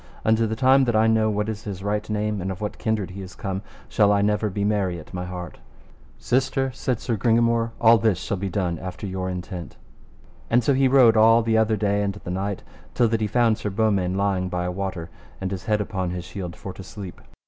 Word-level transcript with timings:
Unto 0.25 0.47
the 0.47 0.55
time 0.55 0.85
that 0.85 0.95
I 0.95 1.05
know 1.05 1.29
what 1.29 1.47
is 1.47 1.65
his 1.65 1.83
right 1.83 2.09
name, 2.09 2.41
and 2.41 2.49
of 2.49 2.59
what 2.59 2.79
kindred 2.79 3.11
he 3.11 3.21
is 3.21 3.35
come, 3.35 3.61
shall 3.87 4.11
I 4.11 4.23
never 4.23 4.49
be 4.49 4.63
merry 4.63 4.97
at 4.99 5.13
my 5.13 5.25
heart. 5.25 5.59
Sister, 6.17 6.71
said 6.71 6.99
Sir 6.99 7.15
Gringamore, 7.15 7.69
all 7.79 7.99
this 7.99 8.17
shall 8.17 8.37
be 8.37 8.49
done 8.49 8.79
after 8.79 9.05
your 9.05 9.29
intent. 9.29 9.77
And 10.49 10.63
so 10.63 10.73
he 10.73 10.87
rode 10.87 11.15
all 11.17 11.43
the 11.43 11.55
other 11.59 11.75
day 11.77 12.01
and 12.01 12.15
the 12.15 12.31
night 12.31 12.63
till 12.95 13.09
that 13.09 13.21
he 13.21 13.27
found 13.27 13.59
Sir 13.59 13.69
Beaumains 13.69 14.17
lying 14.17 14.49
by 14.49 14.63
a 14.65 14.71
water, 14.71 15.11
and 15.39 15.51
his 15.51 15.65
head 15.65 15.79
upon 15.79 16.09
his 16.09 16.25
shield, 16.25 16.55
for 16.55 16.73
to 16.73 16.81
sleep. 16.81 17.21